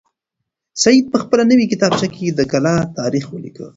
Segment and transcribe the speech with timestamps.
[0.83, 3.67] سعید په خپله نوې کتابچه کې د کلا تاریخ ولیکه.